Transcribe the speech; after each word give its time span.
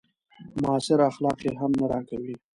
معاصر 0.61 0.99
اخلاق 1.09 1.39
يې 1.45 1.53
هم 1.61 1.71
نه 1.79 1.85
راکوي. 1.91 2.35